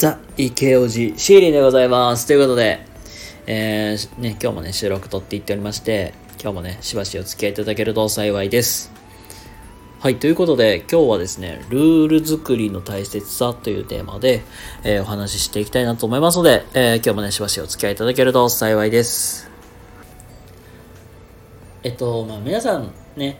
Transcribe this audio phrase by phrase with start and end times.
[0.00, 2.26] ザ・イケオジシーリンでございます。
[2.26, 2.86] ということで、
[3.46, 8.90] えー、ね、今日もね、収録撮っていっておりまして、今日もね、しばしお付き合いいただけると幸いです。
[9.98, 14.40] はい、ということで、今日はですね、ルール作りの大切さというテーマで、
[14.84, 19.50] えーお話ししていきたいなと思いますので、えー今日もね、しばしお付き合いいただけると幸いです。
[21.82, 23.38] えっと、まあ、皆さんね、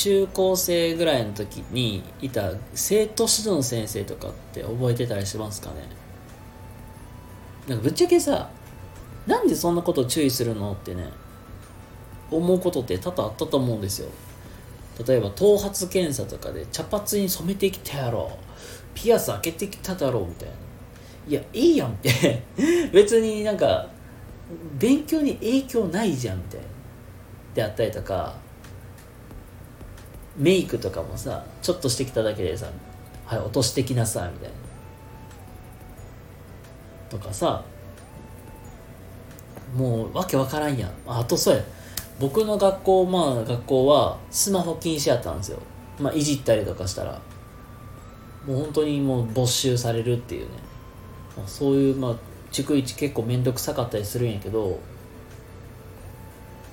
[0.00, 5.82] 中高生ぐらいの時にいた生徒指導の先生とかって覚えてたりしますかね？
[7.68, 8.48] なんかぶっちゃけさ
[9.26, 11.04] なんでそんなこと注意するのってね
[12.30, 14.08] 思うことって多々あったと思うんですよ。
[15.06, 18.38] 例えば頭髪検査とかで茶髪に染めてきたやろ。
[18.94, 20.54] ピアス開けてきただろうみたいな。
[21.28, 22.42] いやいいやんって。
[22.90, 23.86] 別になんか
[24.78, 26.66] 勉強に影響ないじゃんみたいな。
[27.54, 28.34] であったりとか
[30.40, 32.66] メイクとかもさちょっとしてきただけでさ
[33.26, 34.54] 「はい落としてきなさい」みたいな。
[37.10, 37.62] とかさ
[39.76, 40.90] もうわけわからんやん。
[41.06, 41.62] あとそうや。
[42.18, 45.58] 僕の学校まあ学校はスマホ禁止やったんですよ。
[45.98, 47.20] まあいじったりとかしたら。
[48.46, 50.48] もう本当にもう没収されるっていうね、
[51.36, 52.16] まあ、そういうまあ
[52.50, 54.78] 逐一結構面倒くさかったりするんやけど。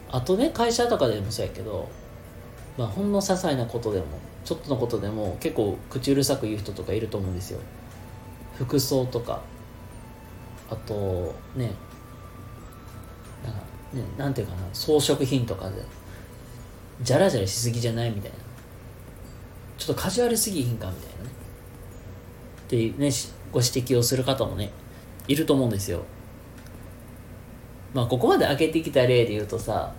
[0.09, 1.89] あとね会社とかでもそうやけど
[2.77, 4.05] まあほんの些細なことでも
[4.45, 7.59] ちょっとのことでも結構口うるさく言う人とかいると思うんですよ。
[8.57, 9.41] 服装とか。
[10.69, 11.71] あとね
[13.43, 13.59] なんか
[13.93, 15.81] ねなんていうかな装飾品とかで
[17.01, 18.37] じゃらじゃらしすぎじゃないみたいな。
[19.77, 21.29] ちょっとカジュアルすぎひんかみたいなね。
[22.65, 23.09] っていうね
[23.51, 24.71] ご指摘をする方もね
[25.27, 26.03] いると思うんですよ。
[27.93, 29.93] まあここまで開けてきた例で言うとさ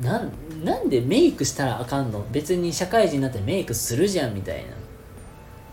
[0.00, 0.32] なん
[0.64, 2.24] なんでメイクしたらあかんの？
[2.30, 4.70] 別に社会人になってメイクするじゃんみたいな。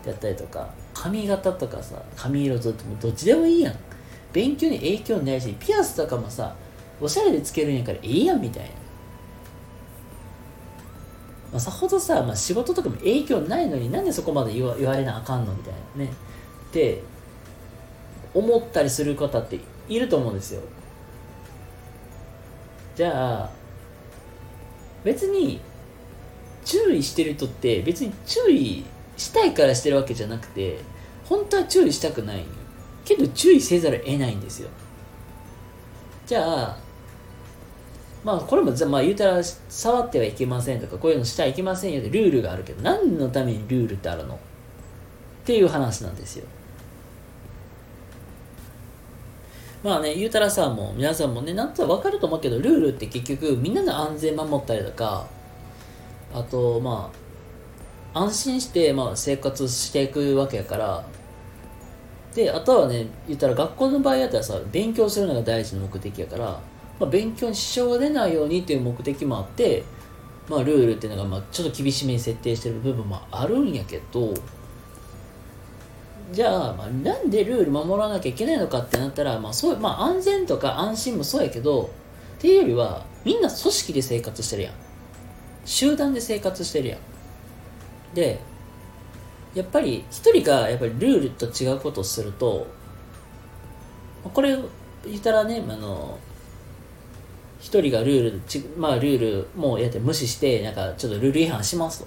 [0.04, 3.74] やったりとか髪型とかさ髪色とどっちでもいいやん。
[4.32, 6.54] 勉強に影響ないしピアスとかもさ
[7.00, 8.68] おしゃれでつけるんやからええやんみたいな、
[11.52, 16.04] まあ、さほどさ、まあ、仕事とかも影響ないのになんでそこまで言わ言われなあかんのみたいな。
[16.04, 16.12] ね。
[16.70, 17.02] って
[18.34, 19.58] 思ったりする方って
[19.88, 20.62] いると思うんですよ。
[22.94, 23.50] じゃあ
[25.04, 25.60] 別に
[26.64, 28.84] 注意してる人って別に注意
[29.16, 30.78] したいからしてるわけじゃなくて
[31.24, 32.44] 本当は注意したくない
[33.04, 34.68] けど注意せざるを得ないんですよ。
[36.26, 36.78] じゃあ
[38.24, 44.34] まあこれもまあ言うたら触ってはいけませんとかこういうのしたらいけませんよってルールがあるけど何のためにルールってあるの？
[44.34, 44.38] っ
[45.44, 46.46] ていう話なんですよ。
[49.86, 55.28] まあね、言うたらさ、もう皆さんもね、なんとなくわかると思うけど、ルールって結局みんなの安全守ったりとか、
[56.34, 57.12] あと、ま
[58.12, 61.06] あ、安心して、まあ、生活していくわけやから、
[62.34, 66.60] で、あとはね、言ったら学校の場合だったらさ、勉強するのが大事な目的やから、
[66.98, 69.84] まあ、勉強に支障が出ないようにっていう目的もあって、
[70.48, 74.34] まあ、ルールっていうのが、まあ、ちょっと厳しめに設定してる部分もあるんやけど、
[76.32, 81.90] じゃあ、まあ、なんでルール守らなきゃいけないのかってなったら、まあそうまあ、安全とか安心もそうやけど
[82.38, 84.74] っていうよりはみんな組織で生活してるやん。
[85.64, 86.98] 集団で生活してるやん。
[88.14, 88.40] で
[89.54, 92.66] やっぱり一人がやっぱりルールと違うことをすると
[94.22, 94.56] これ
[95.04, 96.18] 言ったらねあの
[97.60, 102.06] 一人がルールちまあルールもうやって無視してなんかちょっとルール違反しますと。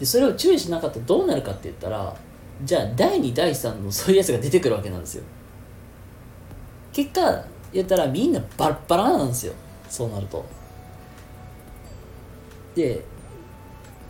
[0.00, 2.16] でそれを注意しなかったらどうなるかって言ったら
[2.64, 5.24] じゃあ第2第3のそういうやつが出てくるわけなんですよ。
[6.92, 9.52] 結果言ったらみんなバラバラなんですよ。
[9.88, 10.44] そうなると。
[12.74, 13.04] で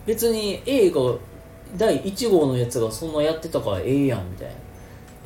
[0.07, 1.19] 別に英語
[1.77, 4.55] 第1号のやつがそんなやってたからええやんみたいな。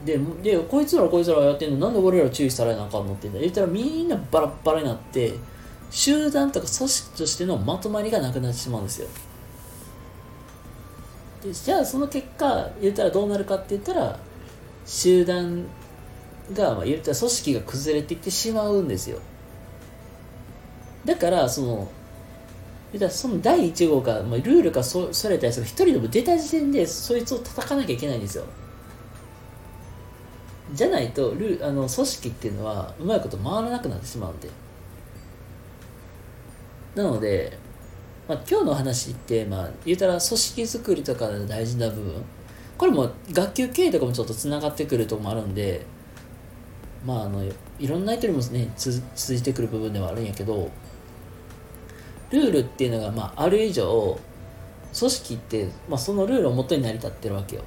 [0.04, 1.86] ででこいつらこいつらやってんの。
[1.86, 5.34] なんで俺ら注意されなあかんのって言ったらみんなバラバラになって
[5.90, 9.08] 集団とか組織としてのまとまりがなくなってしまうんですよ。
[11.42, 14.18] でじゃあその結果言ったらどうなるかって言ったら
[14.86, 15.66] 集団
[16.52, 19.18] が、まあ、言ったら組織が崩れていってしまうんですよ。
[21.04, 21.90] だからその
[22.92, 28.44] 言ったらその第1号が、まあ、ルールがそそれたやつが一人でも出た時点でそいつを叩かなきゃいけないんですよ。
[30.74, 34.48] じゃないとルあの組織っていうのはうまいこと回らなくなってしまうんで。
[36.94, 37.58] なので
[38.28, 42.24] まあ、今日の話って、まあ、言うたら組織作りとかで大事な部分。
[42.82, 45.86] これも学級経営とかもちょっとつながってくるとこもあるんで
[47.06, 47.44] まああの
[47.78, 50.68] いろんな人にもねつ続いてくる部分ではあるんやけど
[52.32, 54.18] ルールっていうのが、まあ、ある以上
[54.98, 57.62] 組織って、まあ、そのルールを元に成り立ってるわけよ。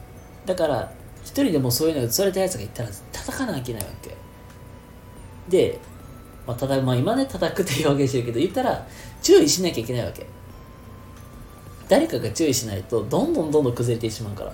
[0.46, 0.92] だから
[1.24, 4.16] 一人でもそういうのが釣れたやつがいたら叩かなきゃいけないわけ。
[5.48, 5.80] で、
[6.46, 8.86] まあ、ただまあ今ね叩くって表現してるけど言ったら
[9.22, 10.26] 注意しなきゃいけないわけ。
[11.88, 14.54] 誰かが注意しないとどんどんどんどん崩れてしまうから。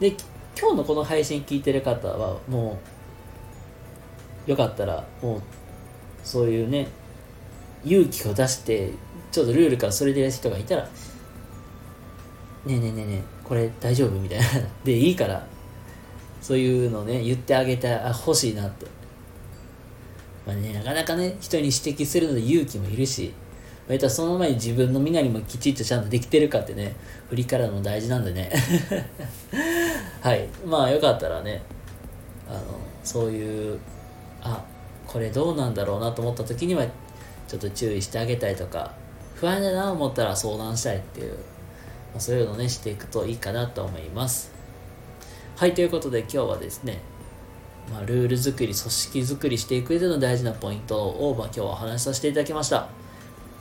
[0.00, 0.08] で
[0.58, 2.78] 今日のこの配信聞いてる方はも
[4.46, 5.42] うよかったらもう
[6.22, 6.88] そういうね
[7.84, 8.90] 勇気を出して
[9.30, 10.88] ちょっとルールからそれでやる人がいたらね
[12.66, 14.44] えねえねえねえこれ大丈夫みたいな。
[14.84, 15.46] でいいから
[16.40, 18.86] そういうのね言ってあげてほしいなって。
[20.46, 23.32] まあねなかなかね人に指摘するので勇気もいるし。
[23.88, 26.94] またその前に自分の身なりもきちっとちゃんとできてるかってね
[27.28, 28.50] 振り返るの大事なんでね。
[30.22, 30.48] はい。
[30.64, 31.62] まあよかったらね
[32.48, 32.60] あの
[33.02, 33.78] そういう
[34.42, 34.64] あ
[35.06, 36.84] これどうなんだろうなと思った時には
[37.46, 38.92] ちょっと注意してあげたいとか
[39.34, 41.36] 不安だなと思ったら相談したいっていう、ま
[42.16, 44.50] あ、そういうのをねしていくといいかなと思います。
[45.56, 47.00] はいということで今日はですね
[47.92, 53.03] まあ、ルール作り、組織作りしていく上での大事なポイントを、まあ、今日はお話しさせていただきました。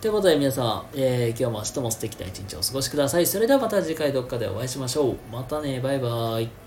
[0.04, 3.26] ということで皆さん、えー、今日も明日も素敵な一日をお過ごしください。
[3.26, 5.18] それではまた次回どっかでお会いしましょう。
[5.32, 6.63] またね、バイバーイ。